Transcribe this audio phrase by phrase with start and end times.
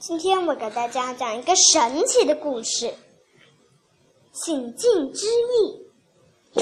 [0.00, 2.86] 今天我给大家讲一个神奇的故事，
[4.32, 5.88] 《请进之意》。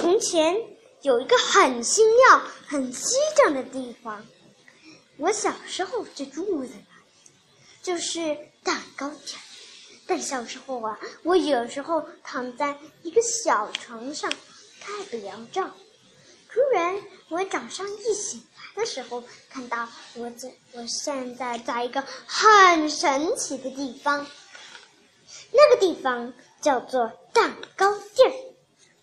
[0.00, 0.56] 从前
[1.02, 4.24] 有一个很新妙、很稀长的地方，
[5.18, 7.30] 我小时候就住在那里，
[7.82, 9.38] 就是蛋糕店。
[10.06, 15.70] 但小时候啊，我有时候躺在一个小床上，盖不了照。
[16.56, 16.96] 突然，
[17.28, 18.42] 我早上一醒
[18.74, 24.26] 来的时候，看到我在我现在在一个很神奇的地方。
[25.52, 26.32] 那个地方
[26.62, 28.34] 叫做蛋糕店儿。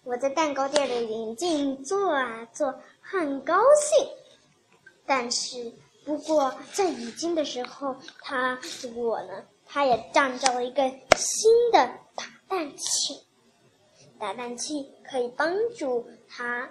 [0.04, 4.10] 我在蛋糕店里静静坐啊坐，很高兴。
[5.06, 5.72] 但是，
[6.04, 8.60] 不过在已经的时候，他
[8.96, 10.82] 我呢，他也站造了一个
[11.16, 13.22] 新的打蛋器。
[14.20, 16.68] 打蛋器可以帮助他。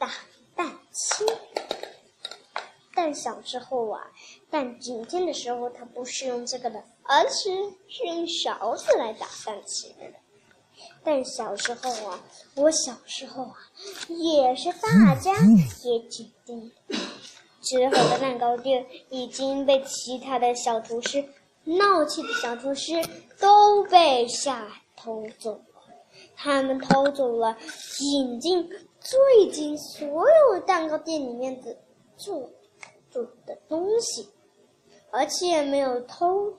[0.00, 0.10] 打
[0.56, 1.26] 蛋清，
[2.94, 4.00] 但小时候啊，
[4.50, 7.50] 但今天的时候，它不是用这个的，而是
[7.86, 10.06] 是用勺子来打蛋器的。
[11.04, 12.18] 但小时候啊，
[12.54, 13.52] 我小时候啊，
[14.08, 15.32] 也是大家
[15.84, 16.72] 也决定，
[17.60, 21.22] 之后的蛋糕店已经被其他的小厨师
[21.64, 22.94] 闹气的小厨师
[23.38, 25.62] 都被吓偷走了，
[26.34, 27.54] 他们偷走了
[28.00, 28.66] 眼镜。
[29.00, 31.74] 最近所有蛋糕店里面的
[32.18, 32.50] 做
[33.10, 34.28] 做的东西，
[35.10, 36.54] 而且没有偷，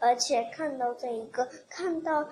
[0.00, 2.26] 而且看到这一个看到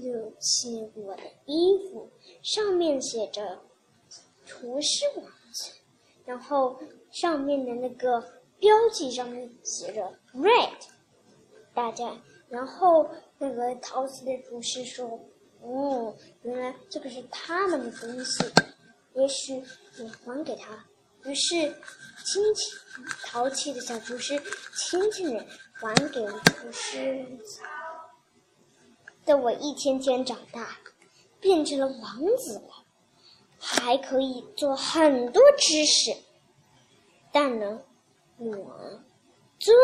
[0.00, 2.10] 有切过的衣服，
[2.42, 3.60] 上面写着
[4.44, 5.72] “厨师王子”，
[6.26, 6.76] 然后
[7.12, 8.20] 上面的那个
[8.58, 10.02] 标记上面写着
[10.34, 10.68] “red”，
[11.72, 15.08] 大家，然后那个陶瓷的厨师说
[15.62, 18.44] ：“哦，原来这个是他们的东西。”
[19.16, 19.62] 也许
[19.98, 20.84] 我还给他。
[21.24, 21.54] 于是，
[22.24, 24.40] 轻轻淘气的小厨师
[24.76, 27.26] 轻轻地还给了厨师。
[29.24, 30.78] 等我一天天长大，
[31.40, 32.84] 变成了王子了，
[33.58, 36.16] 还可以做很多知识。
[37.32, 37.80] 但呢，
[38.38, 39.00] 我
[39.58, 39.74] 最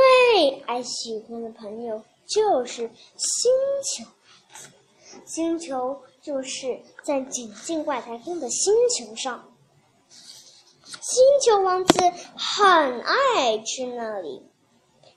[0.67, 3.51] 爱喜欢的朋友就是星
[3.97, 4.05] 球。
[5.27, 6.03] 星球。
[6.23, 9.53] 就是在紧进外太空的星球上，
[10.09, 11.99] 星球王子
[12.37, 14.41] 很爱去那里。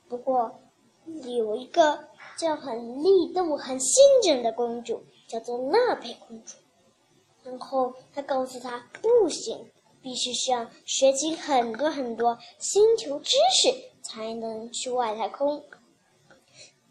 [0.10, 0.60] 不过，
[1.06, 2.08] 有一个
[2.40, 6.56] 叫很力动、很心整的公主，叫做乐佩公主。
[7.44, 15.64] 然后他告诉他，不行，必须需要学习很多很多星球知识，才能去外太空。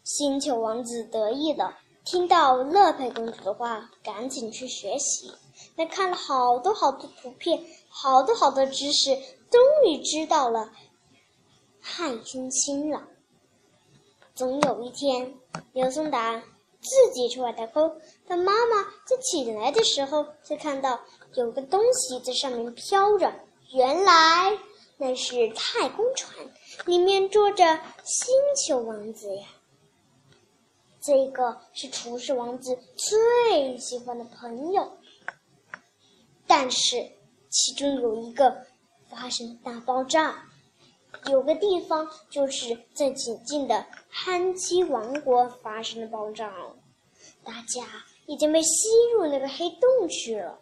[0.05, 1.73] 星球王子得意的。
[2.05, 5.33] 听到乐佩公主的话，赶紧去学习。
[5.75, 9.15] 他看了好多好多图片，好多好多知识，
[9.49, 10.69] 终于知道了
[11.81, 13.07] 氦金星了。
[14.35, 15.33] 总有一天，
[15.73, 16.43] 刘松达
[16.79, 20.99] 自己去外太空，他妈妈在起来的时候，就看到
[21.33, 23.33] 有个东西在上面飘着。
[23.71, 24.55] 原来
[24.97, 26.47] 那是太空船，
[26.85, 29.47] 里面坐着星球王子呀。
[31.05, 34.97] 这个是厨师王子最喜欢的朋友，
[36.47, 37.11] 但是
[37.47, 38.65] 其中有一个
[39.07, 40.49] 发生大爆炸，
[41.29, 46.51] 有个地方就是在仅近的憨鸡王国发生的爆炸，
[47.43, 47.85] 大家
[48.25, 50.59] 已经被吸入那个黑洞去了。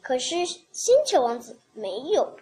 [0.00, 2.38] 可是星球王子没有，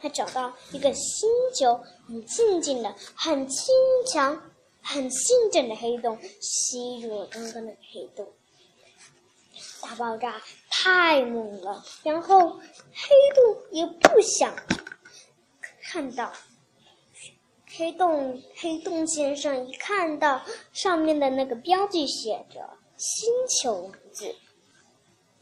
[0.00, 3.74] 他找到一个星球，很静静的，很轻
[4.10, 4.50] 强。
[4.90, 8.26] 很新整的黑洞吸入了刚刚的黑洞，
[9.82, 10.40] 大爆炸
[10.70, 14.56] 太猛了，然后黑洞也不想
[15.82, 16.32] 看到
[17.76, 18.42] 黑洞。
[18.56, 20.40] 黑洞先生一看到
[20.72, 24.34] 上面的那个标记写着“星球王子”，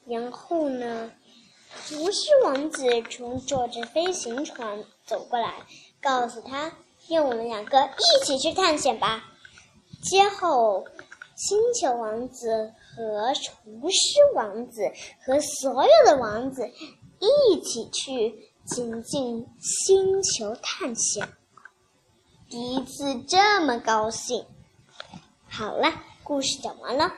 [0.06, 1.12] 然后呢，
[1.88, 5.64] 不是王子从坐着飞行船走过来，
[6.02, 6.72] 告诉他
[7.08, 9.34] ：“让我们两个一起去探险吧。”
[10.06, 10.84] 之后，
[11.34, 14.92] 星球王子和厨师王子
[15.24, 16.70] 和所有的王子
[17.18, 21.28] 一起去前进星球探险。
[22.48, 24.46] 第一次这么高兴。
[25.48, 25.92] 好了，
[26.22, 27.12] 故事讲完了，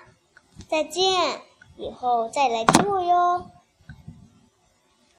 [0.70, 1.42] 再见，
[1.76, 3.50] 以后再来听我哟。